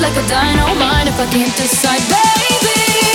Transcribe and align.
like 0.00 0.16
a 0.16 0.26
dynamite 0.28 1.08
if 1.08 1.20
I 1.20 1.26
can't 1.30 1.54
decide, 1.56 2.00
baby. 2.08 3.09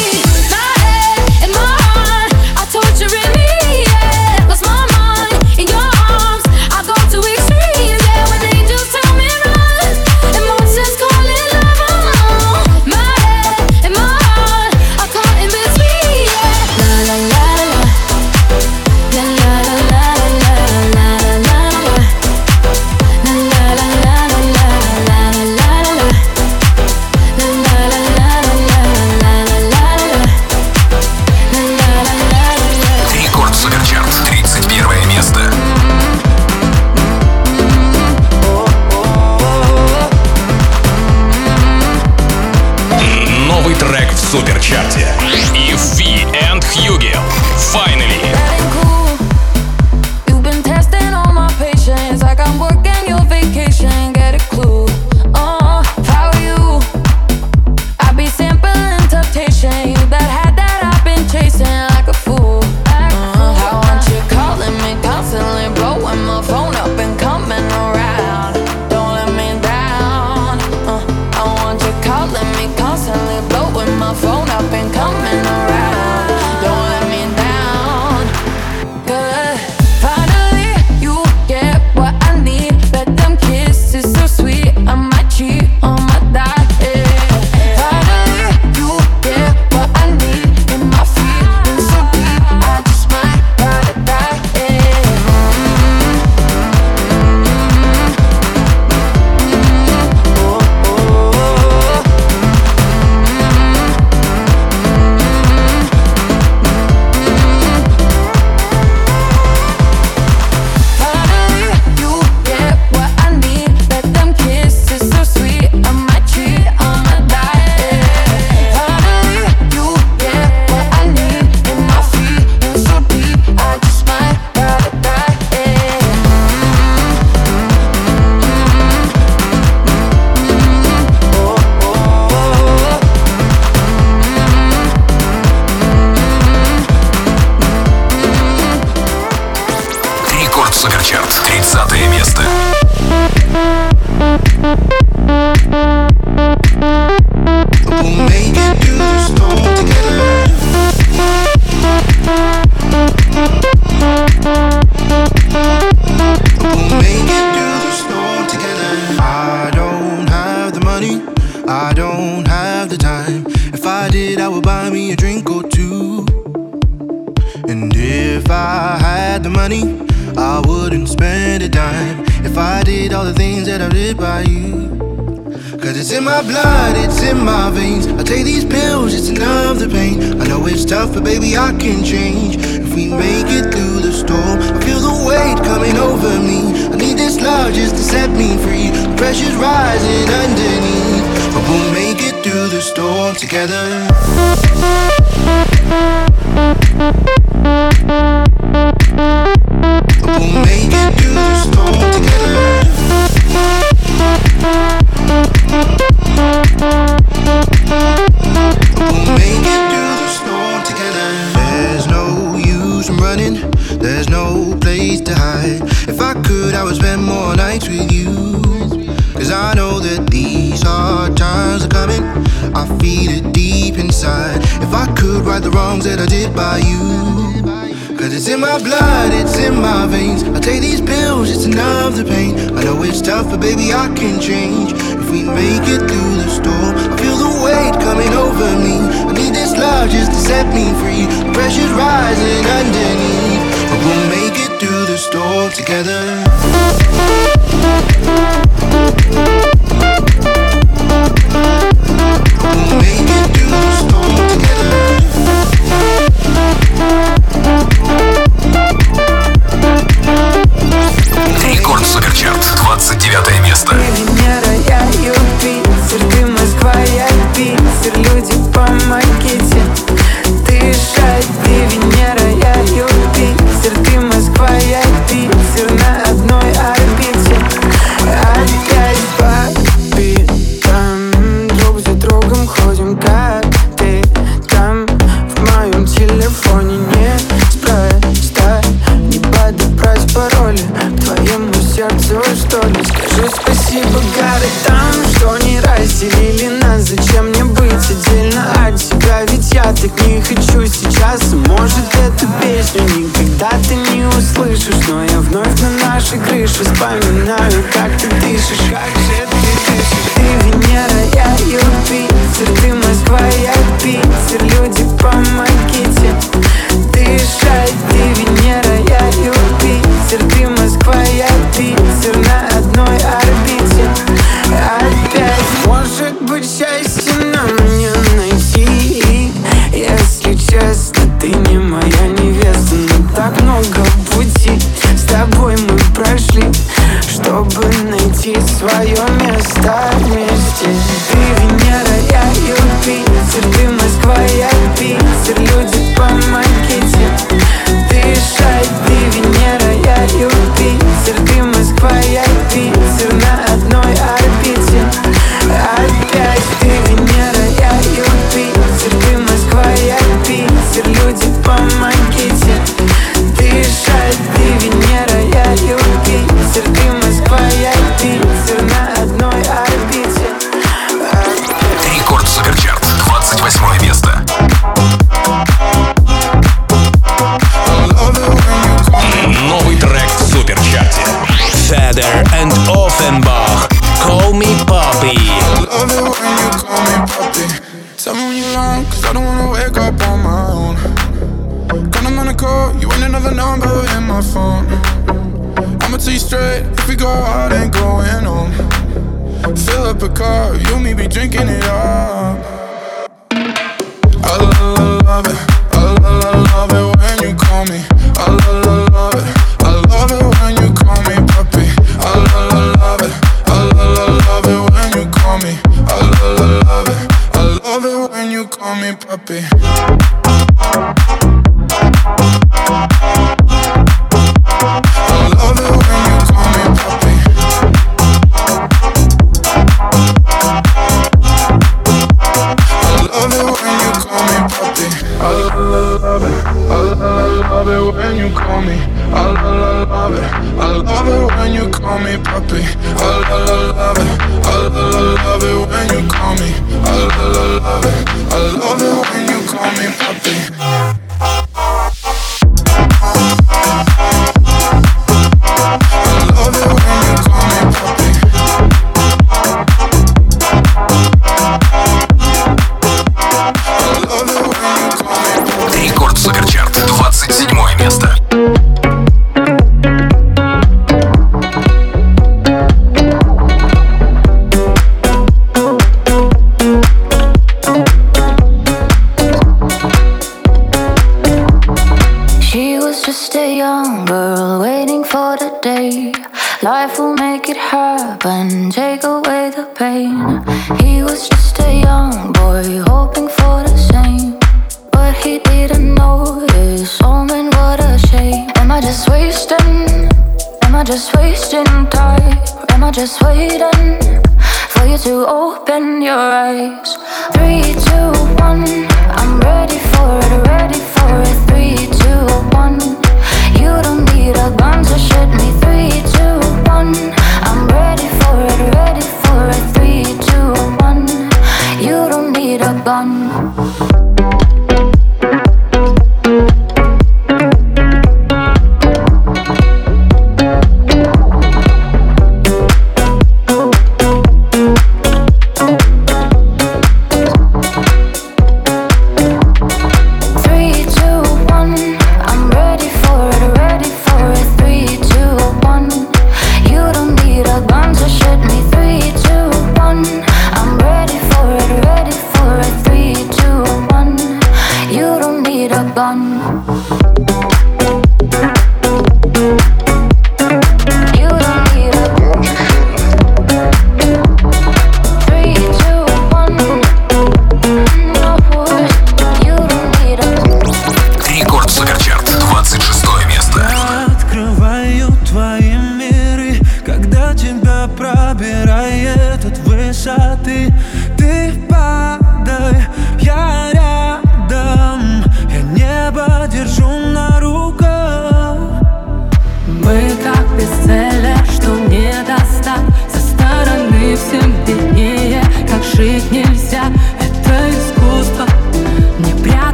of 231.73 232.15
the 232.15 232.23
pain. 232.23 232.53
I 232.77 232.83
know 232.83 233.01
it's 233.01 233.21
tough, 233.21 233.49
but 233.49 233.59
baby, 233.59 233.91
I 233.93 234.13
can 234.15 234.39
change. 234.39 234.93
If 234.93 235.31
we 235.31 235.43
make 235.43 235.81
it 235.89 235.99
through 235.99 236.35
the 236.37 236.49
storm, 236.49 236.93
I 236.95 237.17
feel 237.17 237.37
the 237.37 237.63
weight 237.65 237.95
coming 238.03 238.33
over 238.33 238.69
me. 238.77 238.99
I 239.25 239.33
need 239.33 239.55
this 239.55 239.73
love 239.73 240.09
just 240.09 240.31
to 240.31 240.37
set 240.37 240.67
me 240.73 240.93
free. 241.01 241.25
The 241.25 241.51
pressure's 241.53 241.91
rising 241.91 242.65
underneath, 242.79 243.63
but 243.89 243.99
we'll 244.05 244.27
make 244.29 244.57
it 244.61 244.79
through 244.79 245.05
the 245.05 245.17
storm 245.17 245.71
together. 245.71 246.45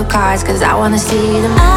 new 0.00 0.08
cars, 0.08 0.42
cause 0.42 0.62
I 0.62 0.74
wanna 0.74 0.98
see 0.98 1.40
them. 1.40 1.69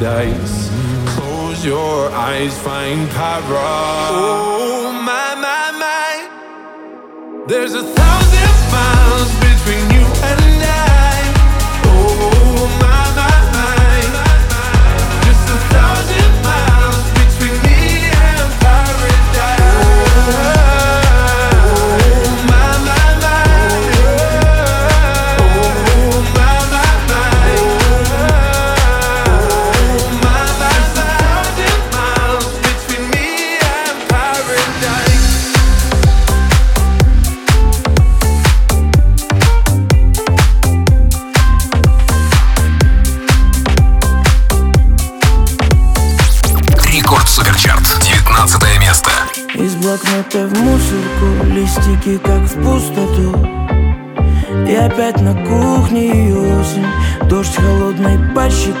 paradise. 0.00 0.70
Close 1.14 1.64
your 1.64 2.10
eyes, 2.10 2.58
find 2.62 3.08
power. 3.10 3.42
Oh, 4.12 4.92
my, 4.92 5.34
my, 5.34 5.70
my. 5.78 7.44
There's 7.46 7.74
a 7.74 7.82
thousand 7.82 8.72
miles. 8.72 8.99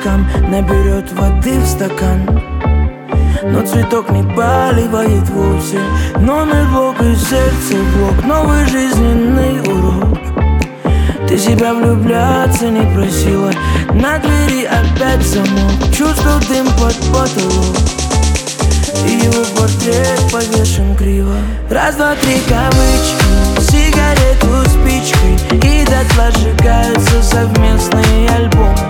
щекам 0.00 0.26
Наберет 0.48 1.12
воды 1.12 1.58
в 1.58 1.66
стакан. 1.66 2.20
Но 3.42 3.62
цветок 3.66 4.10
не 4.10 4.22
поливает 4.22 5.28
вовсе 5.30 5.80
Номер 6.18 6.66
блок 6.72 7.00
и 7.00 7.14
сердце 7.14 7.82
блок. 7.96 8.24
Новый 8.24 8.66
жизненный 8.66 9.60
урок. 9.60 10.18
Ты 11.28 11.38
себя 11.38 11.74
влюбляться 11.74 12.68
не 12.68 12.82
просила 12.94 13.52
На 13.92 14.18
двери 14.18 14.64
опять 14.64 15.22
замок. 15.22 15.72
Чувствовал 15.96 16.40
дым 16.48 16.66
под 16.78 16.96
потолок 17.12 17.76
И 19.06 19.12
его 19.24 19.44
портрет 19.56 20.20
повешен 20.32 20.94
криво. 20.96 21.36
Раз, 21.70 21.96
два, 21.96 22.14
три 22.16 22.40
кавычки 22.48 23.60
Сигарету 23.60 24.68
спичкой 24.68 25.58
И 25.62 25.84
дотла 25.84 26.30
сжигаются 26.32 27.22
совместные 27.22 28.28
альбомы. 28.28 28.89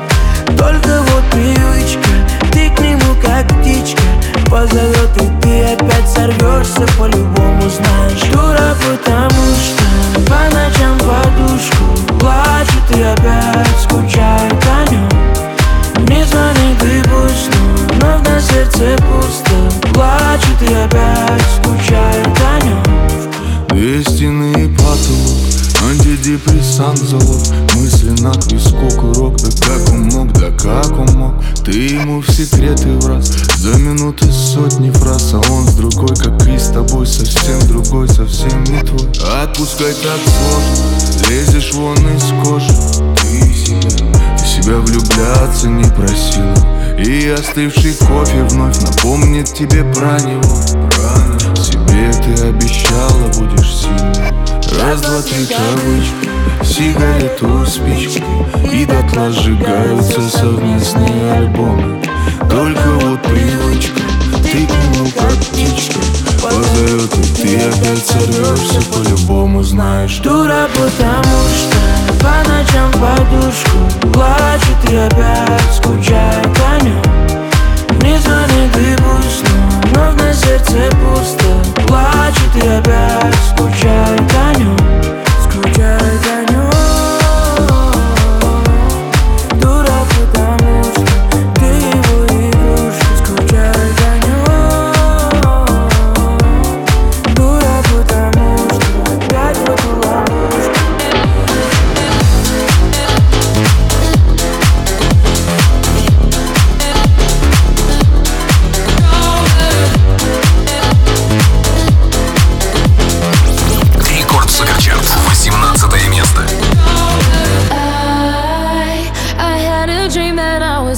Только 0.57 1.03
вот 1.03 1.25
привычка 1.33 2.11
Ты 2.53 2.71
к 2.71 2.81
нему 2.81 3.15
как 3.23 3.47
птичка. 3.61 4.03
Позовет 4.51 5.11
и 5.17 5.29
ты 5.43 5.65
опять 5.75 6.09
сорвешься 6.09 6.87
По-любому 6.99 7.63
знаешь. 7.71 8.33
Дура, 8.33 8.75
потому 8.75 9.47
что 9.57 9.85
По 10.27 10.43
ночам 10.55 10.99
подушку 10.99 12.19
Плачет 12.19 12.97
и 12.97 13.03
опять 13.03 13.81
скучает 13.83 14.53
о 14.67 14.91
нем 14.91 15.09
Не 16.09 16.25
звонит 16.25 16.83
и 16.83 17.03
пусть, 17.09 17.51
но 18.01 18.19
на 18.19 18.41
сердце 18.41 18.97
пусто. 18.99 19.91
Плачет 19.95 20.63
и 20.63 20.75
опять 20.75 21.43
скучает 21.57 22.27
о 22.27 22.65
нем 22.65 22.83
Две 23.69 24.03
стены 24.03 24.53
и 24.65 24.69
потолок 24.69 25.41
Антидепрессант 25.89 26.99
залог 26.99 27.41
Мысленно 27.75 28.33
к 28.33 28.53
виску 28.53 28.89
курок 29.01 29.20
Ты 31.71 31.87
ему 31.87 32.21
в 32.21 32.29
секреты 32.29 32.89
в 32.99 33.07
раз 33.07 33.27
За 33.59 33.79
минуты 33.79 34.31
сотни 34.33 34.91
фраз 34.91 35.35
А 35.35 35.41
он 35.53 35.69
с 35.69 35.75
другой, 35.75 36.17
как 36.17 36.49
и 36.49 36.59
с 36.59 36.69
тобой 36.71 37.07
Совсем 37.07 37.61
другой, 37.69 38.09
совсем 38.09 38.65
не 38.65 38.81
твой. 38.81 39.09
Отпускать 39.41 39.97
так 40.03 40.19
сложно 40.19 41.01
Лезешь 41.31 41.73
вон 41.75 41.95
из 41.95 42.25
кожи. 42.43 42.73
Ты 43.23 43.55
себя, 43.55 44.37
ты 44.37 44.45
себя 44.45 44.79
влюбляться 44.79 45.69
не 45.69 45.85
просила. 45.85 46.57
И 46.99 47.29
остывший 47.29 47.95
кофе 47.95 48.43
вновь 48.51 48.81
напомнит 48.81 49.55
тебе 49.55 49.85
про 49.85 50.19
него. 50.21 50.61
Себе 51.55 52.13
ты 52.25 52.49
обещала, 52.49 53.29
будешь 53.39 53.77
сильной. 53.77 54.33
Раз, 54.81 55.01
два, 55.03 55.23
три 55.23 55.47
кавычки 55.47 56.30
Сигарету 56.65 57.67
спички 57.67 58.25
И 58.73 58.85
дотла 58.85 59.31
сжигаются 59.31 60.21
совместные 60.29 61.33
альбомы. 61.33 62.01
Только 62.51 62.89
вот 63.01 63.23
привычка 63.23 64.03
Ты 64.43 64.67
к 64.67 64.71
нему 64.71 65.11
как 65.19 65.33
птичка. 65.33 66.01
Позовет 66.43 67.13
и 67.19 67.43
ты 67.43 67.57
опять 67.59 68.07
сорвешься 68.07 68.81
По-любому 68.93 69.63
знаешь. 69.63 70.19
Дура, 70.19 70.69
потому 70.73 71.41
что 71.55 71.77
По 72.21 72.49
ночам 72.49 72.91
подушку 72.93 74.11
Плачет 74.13 74.91
и 74.91 74.97
опять 74.97 75.75
скучает 75.75 76.49
о 76.67 76.83
нем 76.83 77.03
Не 78.03 78.19
звонит 78.19 78.77
и 78.77 78.97
пусть, 78.97 79.45
но 79.45 80.11
вновь 80.11 80.23
на 80.23 80.35
сердце 80.35 80.89
пусто. 80.97 81.87
Плачет 81.87 82.57
и 82.57 82.69
опять 82.69 83.35
скучает 83.55 84.23
о 84.35 84.59
нем 84.59 85.20
sugar. 85.81 86.40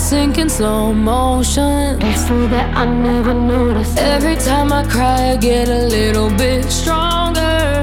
That 0.02 0.16
I 0.16 0.26
was 0.26 0.26
sinking 0.26 0.48
slow 0.48 0.92
motion. 0.92 2.00
It's 2.02 2.26
so 2.26 2.46
that 2.48 2.76
I 2.76 2.84
never 2.84 3.34
noticed. 3.34 3.98
Every 3.98 4.36
time 4.36 4.72
I 4.72 4.84
cry, 4.84 5.32
I 5.32 5.36
get 5.36 5.68
a 5.68 5.86
little 5.86 6.30
bit 6.30 6.64
stronger, 6.70 7.82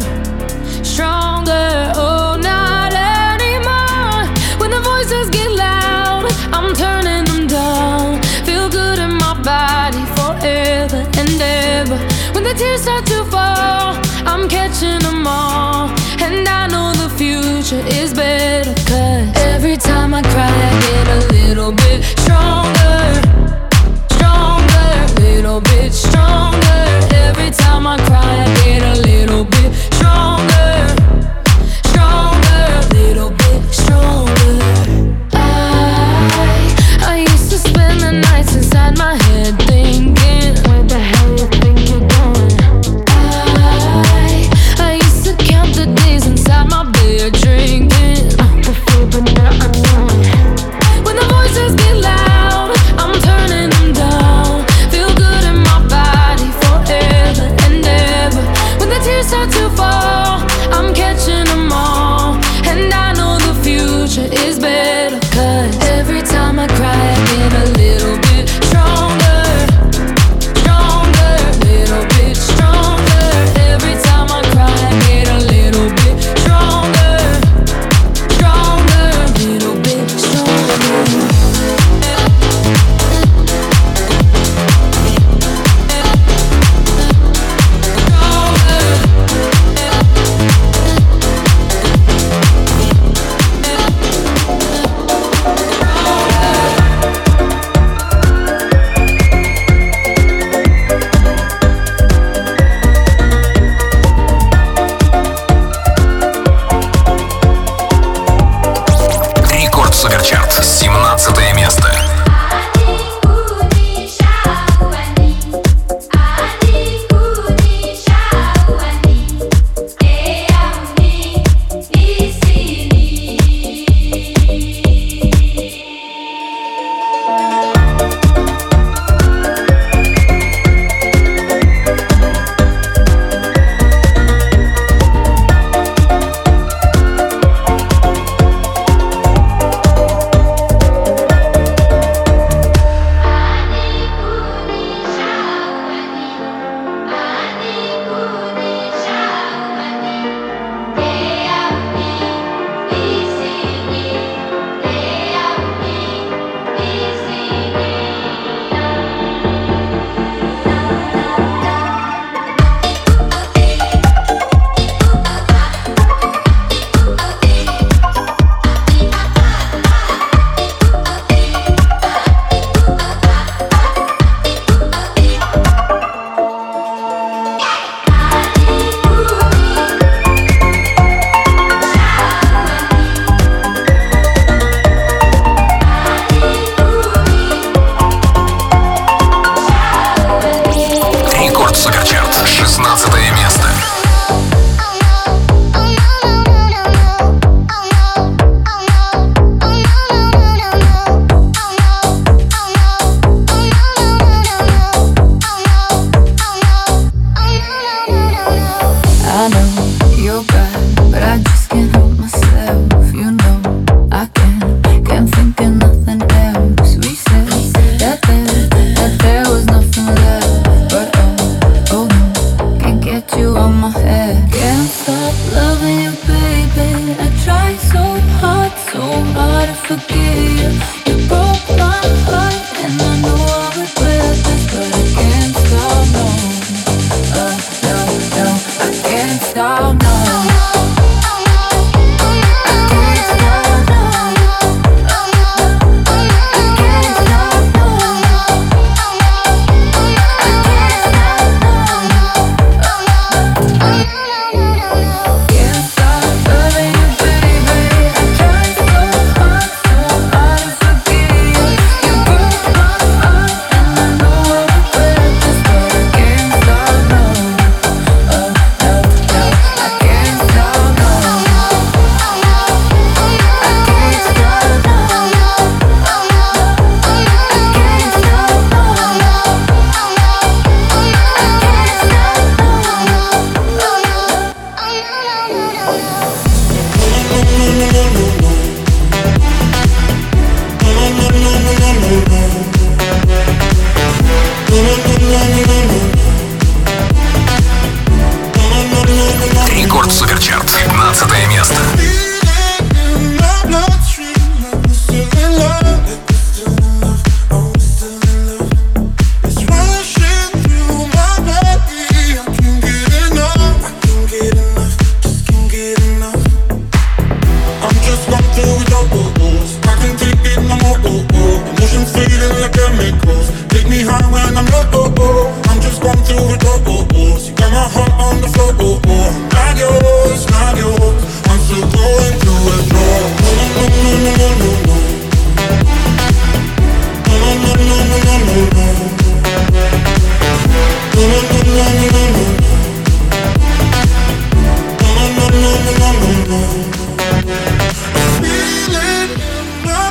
stronger. 0.84 1.94
Oh, 1.96 2.38
not 2.42 2.94
anymore. 2.94 4.28
When 4.60 4.72
the 4.72 4.82
voices 4.82 5.30
get 5.30 5.52
loud, 5.52 6.26
I'm 6.52 6.74
turning 6.76 7.26
them 7.26 7.48
down. 7.48 8.22
Feel 8.46 8.70
good 8.70 9.00
in 9.00 9.16
my 9.18 9.34
body 9.42 10.04
forever 10.18 11.02
and 11.18 11.42
ever. 11.42 11.98
When 12.34 12.44
the 12.44 12.54
tears 12.54 12.82
start 12.82 13.06
to 13.08 13.24
fall, 13.26 13.96
I'm 14.26 14.48
catching 14.48 15.00
them 15.00 15.28
all. 15.28 15.99
Future 17.70 17.88
is 17.88 18.14
better. 18.14 18.74
Cause 18.86 19.38
every 19.38 19.78
time 19.78 20.14
I 20.14 20.22
cry, 20.22 20.50
I 20.50 20.82
get 20.82 21.08
a 21.08 21.34
little 21.34 21.72
bit 21.72 22.04
stronger. 22.04 22.69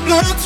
넌 0.09 0.38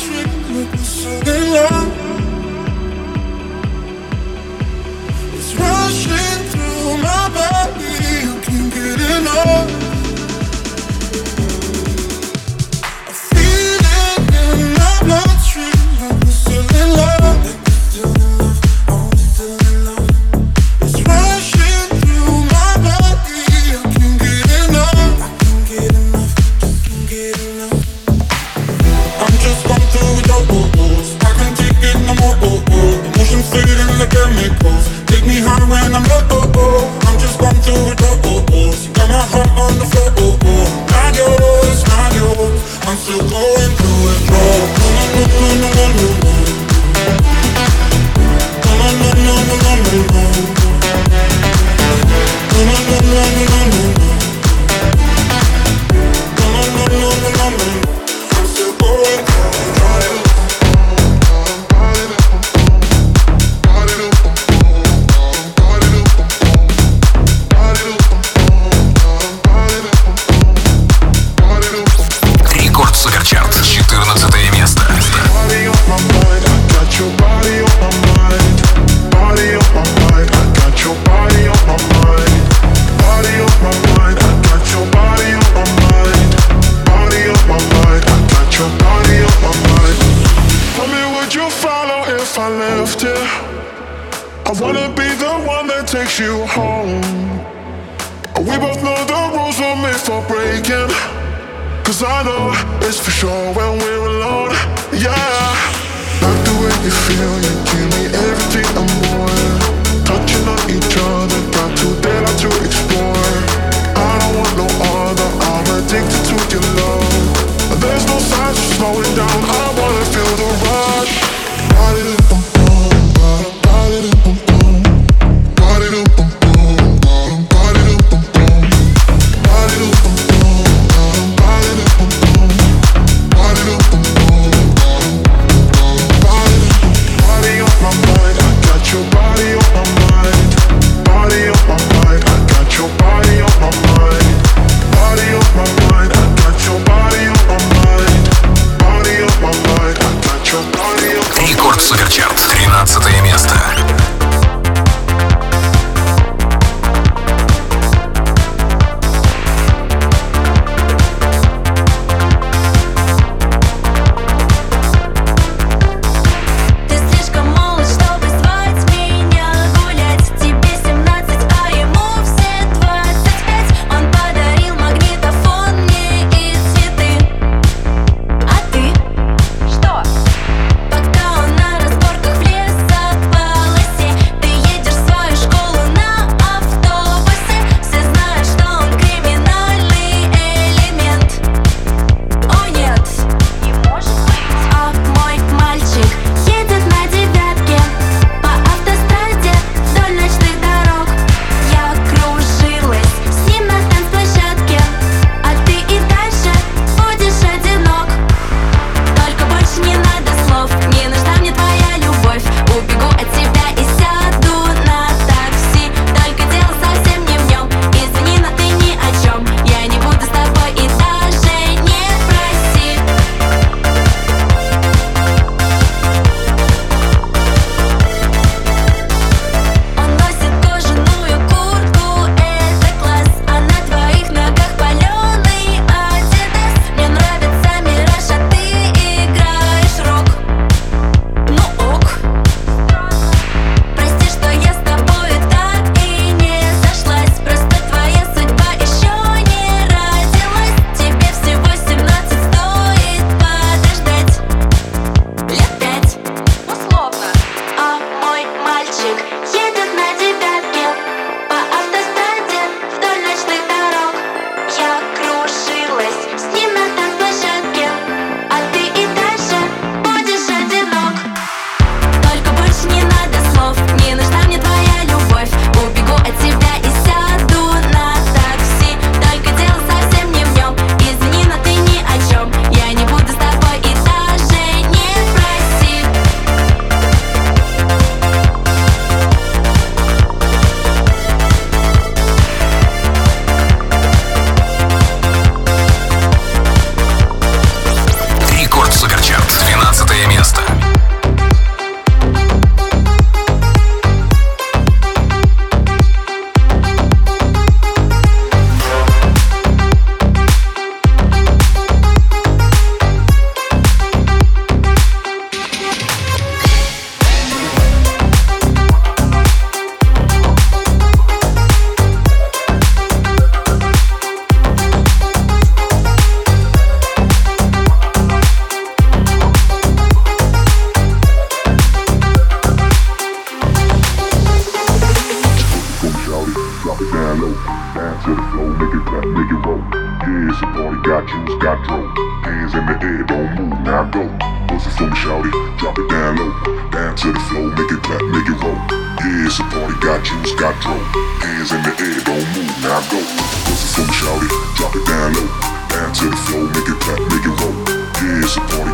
falling 118.83 119.15
down. 119.15 119.52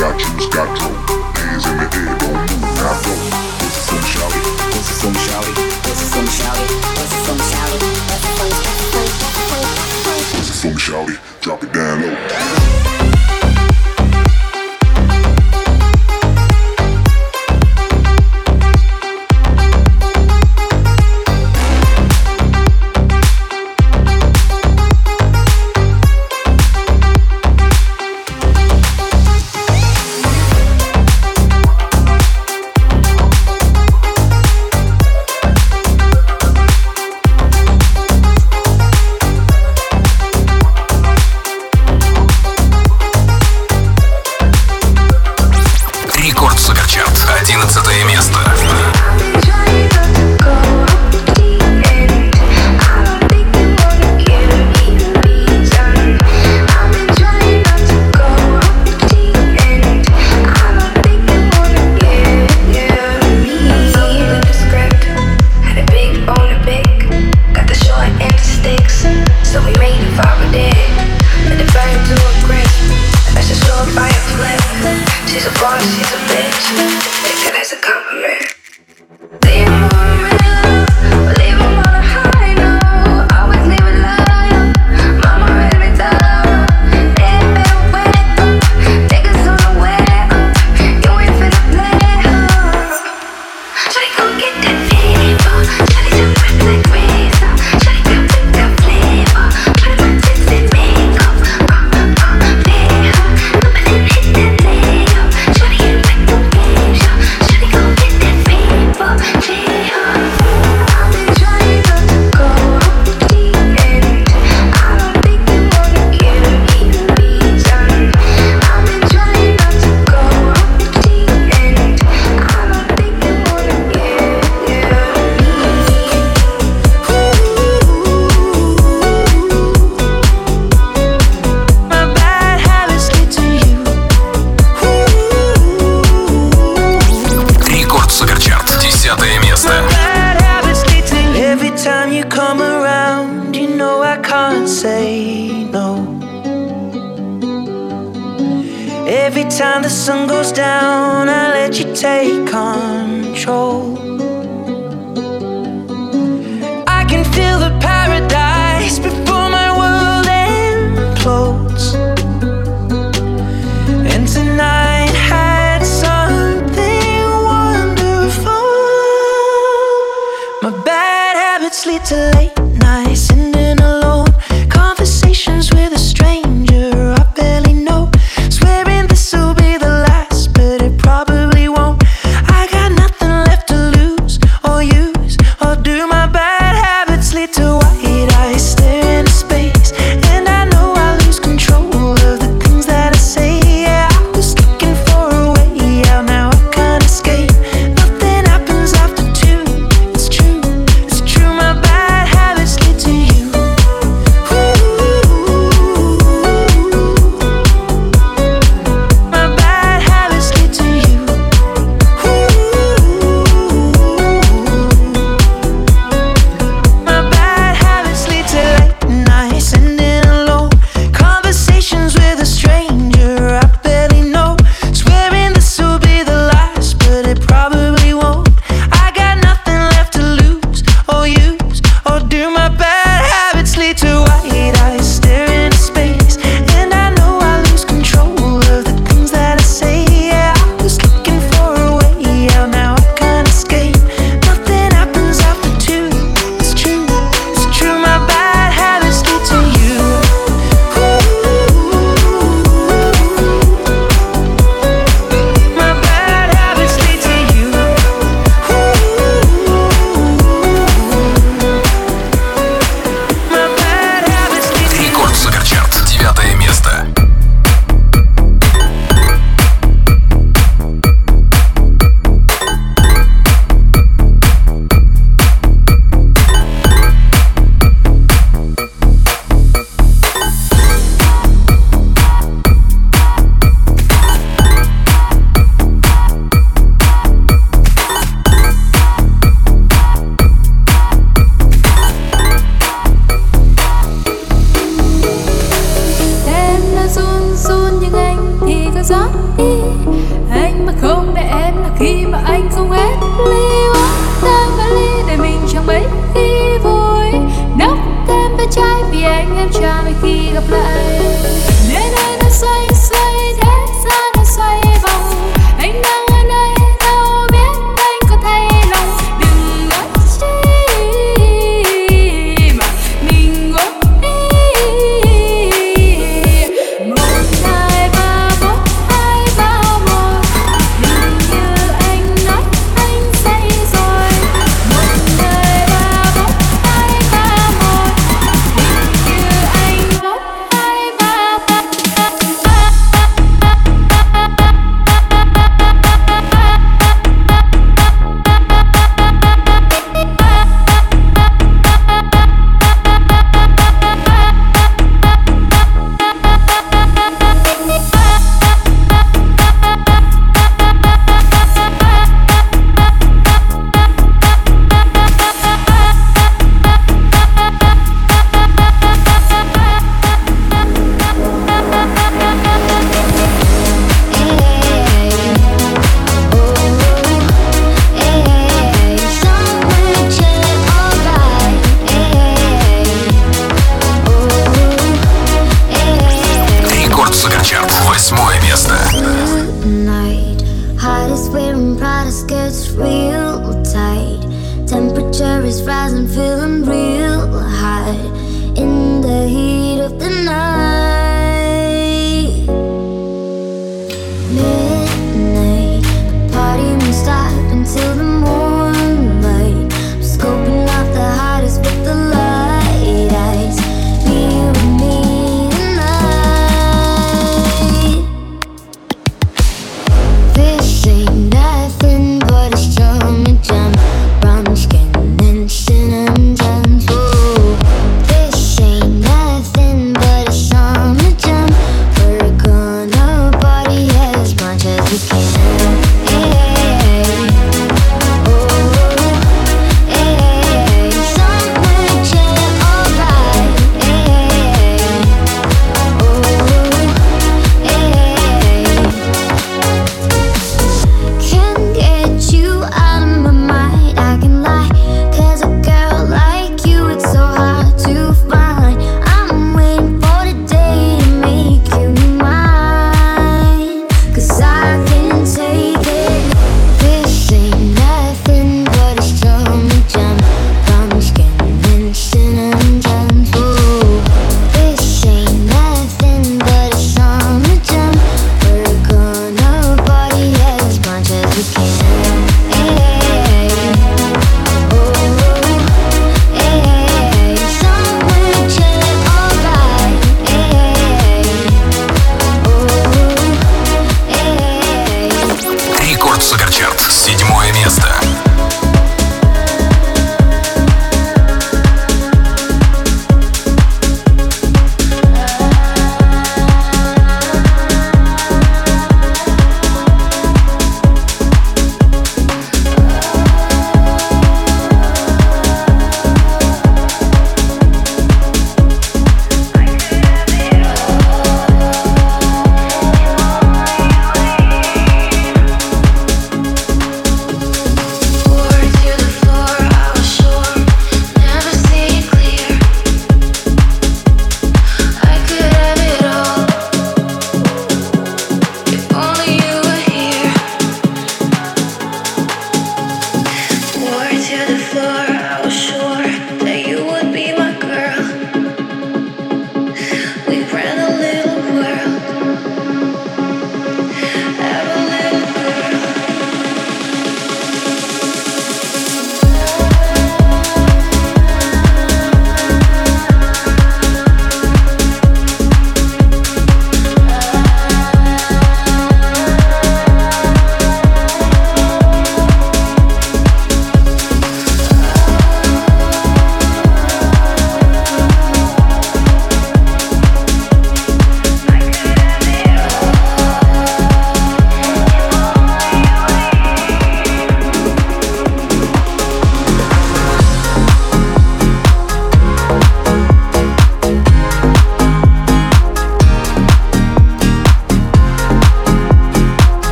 got 0.00 0.16
you, 0.18 0.50
got 0.50 0.66
control. 0.78 0.96
Hands 1.36 1.66
in 1.66 1.76
the 1.76 1.84
air, 1.84 2.16
don't 2.16 2.32
move, 2.32 2.64
now 2.80 2.96
go. 3.04 3.12
What's 3.60 3.76
the 3.76 3.92
fun, 3.92 4.00
shouty? 4.08 4.40
What's 4.72 4.88
the 4.88 4.94
fun, 4.96 5.12
shouty? 5.12 5.52
What's 5.84 6.00
the 6.00 6.06
fun, 6.08 6.24
shouty? 6.24 6.64
What's 6.96 7.12
the 7.12 7.20
fun, 7.26 7.36
shouty? 7.36 7.78
What's 8.08 8.24
the 8.24 8.36
fun, 8.40 8.56
shouty? 8.56 9.28
What's 10.32 10.62
the 10.62 10.68
shouty? 10.80 11.29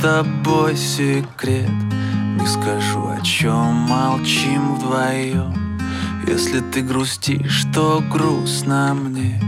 тобой 0.00 0.76
секрет. 0.76 1.70
Не 2.38 2.46
скажу, 2.46 3.08
о 3.08 3.20
чем 3.20 3.74
молчим 3.74 4.74
вдвоем 4.76 5.78
Если 6.26 6.60
ты 6.60 6.80
грустишь, 6.80 7.66
то 7.74 8.02
грустно 8.10 8.94
мне. 8.94 9.40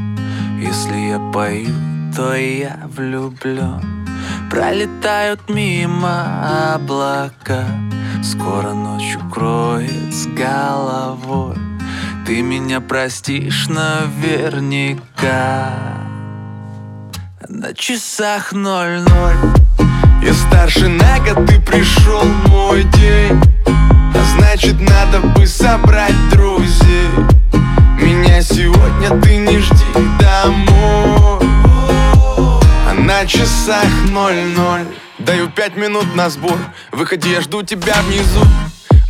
Если 0.61 1.11
я 1.11 1.19
пою, 1.33 1.71
то 2.15 2.35
я 2.35 2.89
влюблен 2.95 4.07
Пролетают 4.51 5.49
мимо 5.49 6.75
облака. 6.75 7.65
Скоро 8.23 8.75
ночь 8.75 9.17
укроет 9.17 10.13
с 10.13 10.27
головой. 10.27 11.57
Ты 12.27 12.43
меня 12.43 12.81
простишь 12.81 13.69
наверняка. 13.69 15.03
На 17.49 17.73
часах 17.75 18.53
ноль-ноль. 18.53 19.72
Я 20.23 20.35
старше 20.35 20.87
на 20.87 21.19
год, 21.19 21.47
ты 21.47 21.61
пришел 21.61 22.23
мой 22.47 22.85
день. 22.85 23.41
А 23.67 24.37
значит 24.37 24.81
надо 24.81 25.19
бы 25.19 25.45
собрать 25.49 26.15
друзей. 26.31 27.09
Меня 28.01 28.41
сегодня 28.41 29.21
ты 29.21 29.37
не 29.37 29.59
жди 29.59 29.85
домой. 30.21 31.41
А 32.89 32.95
на 32.95 33.27
часах 33.27 33.85
ноль-ноль. 34.11 34.87
Даю 35.19 35.49
пять 35.49 35.77
минут 35.77 36.15
на 36.15 36.31
сбор. 36.31 36.57
Выходи, 36.93 37.31
я 37.33 37.41
жду 37.41 37.63
тебя 37.65 37.95
внизу. 38.07 38.47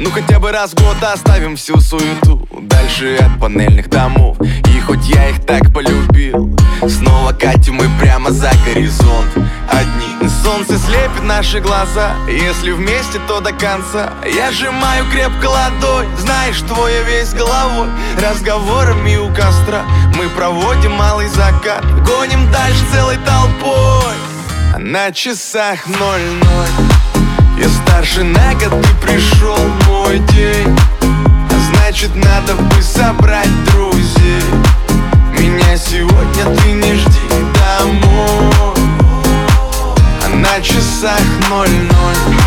Ну 0.00 0.10
хотя 0.10 0.40
бы 0.40 0.50
раз 0.50 0.72
в 0.72 0.82
год 0.82 0.96
оставим 1.02 1.56
всю 1.56 1.78
суету. 1.78 2.48
Дальше 2.62 3.16
от 3.16 3.38
панельных 3.38 3.90
домов. 3.90 4.38
И 4.40 4.80
хоть 4.80 5.06
я 5.08 5.28
их 5.28 5.44
так 5.44 5.74
полюбил 5.74 6.56
Снова 6.88 7.32
катим 7.32 7.74
мы 7.74 7.88
прямо 8.00 8.32
за 8.32 8.50
горизонт. 8.64 9.28
Одни. 9.70 10.28
Солнце 10.42 10.78
слепит 10.78 11.22
наши 11.22 11.60
глаза. 11.60 12.14
Если 12.26 12.72
вместе, 12.72 13.20
то 13.28 13.40
до 13.40 13.52
конца. 13.52 14.12
Я 14.26 14.50
сжимаю 14.50 15.04
крепко 15.12 15.46
ладонь. 15.46 16.08
Знаешь, 16.18 16.60
твоя 16.62 17.02
весь 17.02 17.32
головой. 17.34 17.88
Разговорами 18.20 19.16
у 19.16 19.28
костра 19.28 19.84
Мы 20.16 20.28
проводим 20.30 20.92
малый 20.92 21.28
закат. 21.28 21.84
Гоним 22.04 22.50
дальше 22.50 22.84
целой 22.92 23.18
толпой. 23.18 24.16
На 24.78 25.12
часах 25.12 25.86
ноль-ноль. 25.86 26.88
Я 27.58 27.68
старше 27.68 28.24
на 28.24 28.54
год, 28.54 28.82
ты 28.82 29.06
пришел 29.06 29.58
мой 29.86 30.18
день. 30.18 30.76
Значит, 31.70 32.10
надо 32.16 32.54
бы 32.54 32.82
собрать 32.82 33.64
друг 33.66 33.81
сегодня 35.84 36.56
ты 36.56 36.72
не 36.72 36.94
жди 36.94 37.28
домой. 37.28 38.76
А 40.24 40.28
на 40.28 40.60
часах 40.60 41.20
ноль-ноль. 41.48 42.41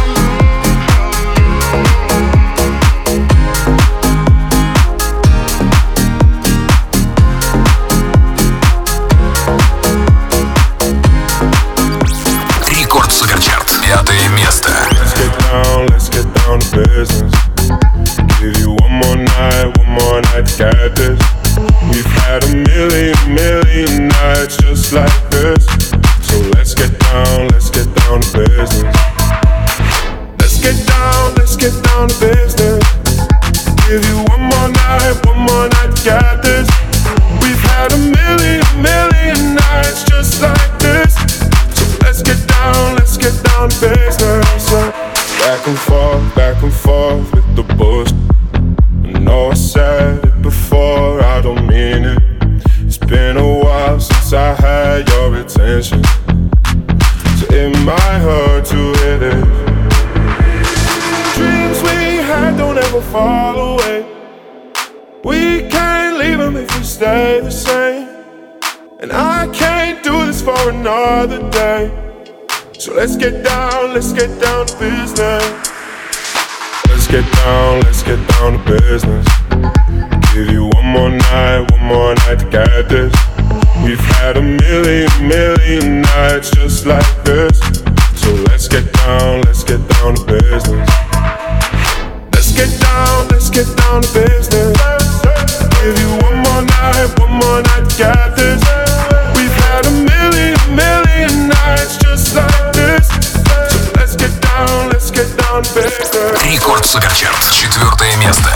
Суперчарт. 106.95 107.51
Четвертое 107.51 108.15
место. 108.15 108.49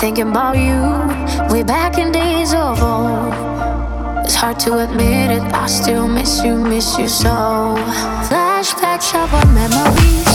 thinking 0.00 0.30
about 0.30 0.56
you 0.56 1.09
way 1.48 1.62
back 1.62 1.98
in 1.98 2.12
days 2.12 2.52
of 2.52 2.82
old. 2.82 3.34
It's 4.24 4.34
hard 4.34 4.58
to 4.60 4.78
admit 4.78 5.30
it, 5.30 5.42
I 5.52 5.66
still 5.66 6.08
miss 6.08 6.42
you, 6.44 6.56
miss 6.56 6.98
you 6.98 7.08
so. 7.08 7.76
Flashbacks 8.28 9.14
of 9.14 9.32
our 9.34 9.46
memories. 9.46 10.29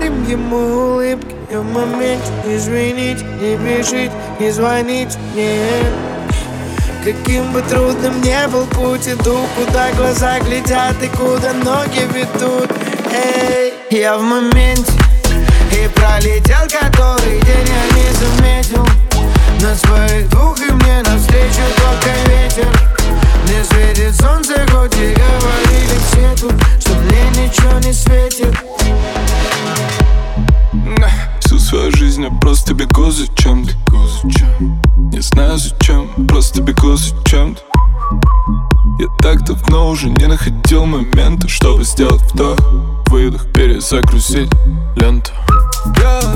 Подарим 0.00 0.26
ему 0.26 0.56
улыбки. 0.94 1.34
И 1.50 1.56
в 1.56 1.62
моменте 1.62 2.32
извините, 2.46 3.22
не 3.40 3.56
бежите, 3.56 4.12
не 4.38 4.50
звоните 4.50 5.18
мне 5.34 5.68
Каким 7.04 7.52
бы 7.52 7.60
трудным 7.62 8.20
не 8.22 8.48
был 8.48 8.64
путь 8.66 9.08
Иду, 9.08 9.36
куда 9.56 9.92
глаза 9.92 10.38
глядят 10.40 10.96
И 11.02 11.08
куда 11.08 11.52
ноги 11.52 12.08
ведут. 12.14 12.70
Эй, 13.12 13.74
я 13.90 14.16
в 14.16 14.22
моменте 14.22 14.92
И 15.72 15.88
пролетел 15.88 16.62
который 16.68 17.40
день 17.40 17.68
я 17.68 17.84
не 17.96 18.10
заметил. 18.14 18.86
На 19.60 19.74
своих 19.74 20.30
двух 20.30 20.58
и 20.60 20.72
мне 20.72 21.02
навстречу 21.02 21.62
только 21.76 22.10
ветер. 22.30 22.68
Мне 23.44 23.64
светит 23.64 24.14
солнце, 24.18 24.54
хоть 24.70 24.96
и 24.96 25.14
говорили 25.14 25.98
все 26.10 26.40
тут 26.40 26.54
Что 26.78 26.94
мне 26.94 27.44
ничего 27.44 27.78
не 27.80 27.92
светит 27.92 28.56
Всю 31.40 31.58
свою 31.58 31.90
жизнь 31.96 32.22
я 32.22 32.30
просто 32.30 32.74
бегу 32.74 33.10
за 33.10 33.26
чем-то. 33.34 33.72
Не 35.12 35.20
знаю 35.20 35.58
зачем, 35.58 36.08
просто 36.26 36.62
бегу 36.62 36.96
за 36.96 37.14
чем-то. 37.24 37.60
Я 38.98 39.06
так 39.22 39.44
давно 39.44 39.88
уже 39.88 40.10
не 40.10 40.26
находил 40.26 40.84
момента 40.84 41.48
Чтобы 41.48 41.84
сделать 41.84 42.20
вдох, 42.32 42.58
выдох, 43.06 43.46
перезагрузить 43.52 44.50
ленту. 44.96 45.30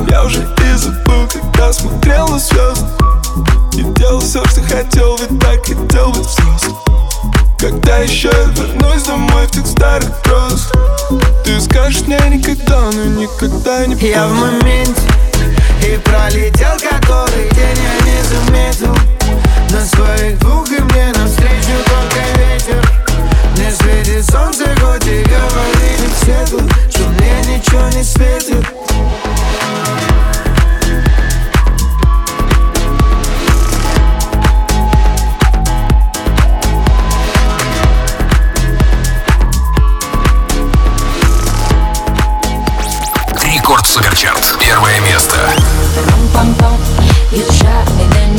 Я 0.08 0.24
уже 0.24 0.38
и 0.38 0.76
забыл, 0.76 1.28
когда 1.32 1.72
смотрел 1.72 2.28
на 2.28 2.38
звезды. 2.38 2.86
И 3.76 3.82
делал 3.98 4.20
все, 4.20 4.44
что 4.46 4.62
хотел, 4.62 5.16
ведь 5.16 5.38
так 5.40 5.66
хотел 5.66 6.10
быть 6.10 6.26
взрослым 6.26 6.76
когда 7.64 7.96
еще 7.96 8.28
я 8.28 8.44
вернусь 8.62 9.04
домой 9.04 9.46
в 9.46 9.50
тех 9.52 9.66
старых 9.66 10.10
гроз 10.24 10.70
Ты 11.44 11.58
скажешь 11.62 12.02
мне 12.02 12.18
никогда, 12.28 12.90
но 12.92 13.04
никогда 13.04 13.86
не 13.86 13.94
поздно 13.94 14.06
Я 14.06 14.26
в 14.26 14.32
моменте 14.32 15.00
и 15.82 15.96
пролетел 15.98 16.76
который 16.78 17.48
день 17.54 17.78
я 17.82 17.94
не 18.04 18.22
заметил. 18.22 18.94
На 19.70 19.84
своих 19.84 20.38
двух 20.40 20.70
и 20.70 20.80
мне 20.80 21.12
навстречу 21.14 21.76
только 21.86 22.22
ветер. 22.38 22.82
Мне 23.56 23.70
светит 23.72 24.30
солнце, 24.30 24.64
хоть 24.80 25.06
и 25.06 25.22
говорили 25.22 26.08
все 26.20 26.46
тут 26.50 26.70
Что 26.90 27.04
мне 27.08 27.56
ничего 27.56 27.88
не 27.88 28.02
светит 28.02 28.66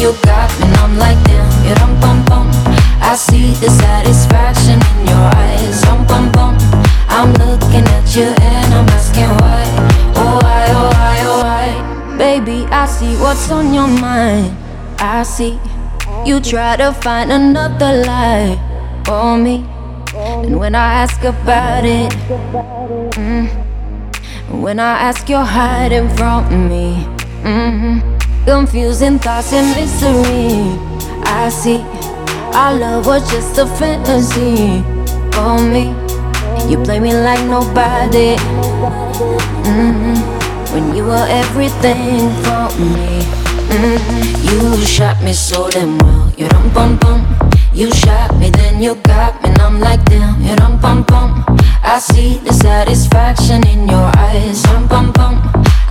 you 0.06 0.14
got 0.22 0.49
me, 0.60 0.68
and 0.68 0.76
I'm 0.78 0.97
like 0.97 1.18
damn. 1.26 1.49
You 1.66 1.74
rum 1.82 1.93
pum 1.99 2.18
pum. 2.30 2.47
I 3.01 3.16
see 3.16 3.53
the 3.58 3.70
satisfaction 3.70 4.78
in 4.91 5.08
your 5.10 5.26
eyes. 5.41 5.82
Rum 5.88 6.06
pum 6.06 6.32
pum. 6.32 6.53
I'm 7.10 7.34
looking 7.41 7.86
at 7.97 8.06
you 8.16 8.30
and 8.53 8.74
I'm 8.78 8.88
asking 8.97 9.32
why. 9.41 9.66
Oh 10.22 10.38
why, 10.43 10.66
oh 10.78 10.89
why, 10.93 11.18
oh 11.32 11.39
why. 11.45 12.18
Baby, 12.18 12.66
I 12.70 12.86
see 12.86 13.16
what's 13.18 13.49
on 13.49 13.74
your 13.74 13.88
mind. 13.88 14.56
I 14.99 15.24
see 15.24 15.60
you 16.24 16.39
try 16.39 16.76
to 16.78 16.91
find 16.93 17.32
another 17.32 18.03
lie 18.06 18.53
for 19.06 19.38
me. 19.38 19.66
And 20.16 20.60
when 20.60 20.76
I 20.76 21.01
ask 21.03 21.24
about 21.24 21.84
it, 21.84 22.12
mm, 23.18 23.49
when 24.62 24.80
I 24.80 24.93
ask, 25.10 25.28
you're 25.28 25.43
hiding 25.43 26.10
from 26.16 26.70
me. 26.70 27.06
Mm-hmm. 27.43 28.14
Confusing 28.46 29.18
thoughts 29.18 29.54
and 29.54 29.68
mystery. 29.76 30.78
I 31.26 31.50
see 31.50 31.82
our 32.54 32.78
love 32.78 33.08
was 33.08 33.30
just 33.32 33.58
a 33.58 33.66
fantasy 33.66 34.84
for 35.34 35.58
me. 35.60 35.89
You 36.70 36.78
play 36.84 37.00
me 37.00 37.14
like 37.14 37.43
nobody. 37.50 38.38
Mm-hmm. 39.66 40.74
When 40.74 40.96
you 40.96 41.06
were 41.06 41.26
everything 41.28 42.30
for 42.46 42.70
me. 42.78 43.26
mmm. 43.74 44.26
You 44.46 44.86
shot 44.86 45.22
me 45.24 45.34
so 45.34 45.70
damn 45.72 45.98
well. 45.98 46.32
You 46.38 46.48
rum 46.48 46.70
bum 46.72 46.98
bum. 46.98 47.26
You 47.74 47.91
shot 47.91 48.38
me, 48.38 48.52
then 48.52 48.82
you 48.82 48.96
got 48.96 49.41
me, 49.41 49.50
and 49.50 49.60
I'm 49.60 49.80
like 49.80 50.06
damn. 50.06 50.39
You 50.41 50.54
rum 50.56 50.80
bum 50.80 51.04
bum. 51.04 51.43
I 51.84 52.00
see 52.00 52.38
the 52.38 52.54
satisfaction 52.54 53.68
in 53.68 53.89
your 53.89 54.12
eyes. 54.16 54.64
Rum 54.68 54.88
bum 54.88 55.12
bum. 55.12 55.55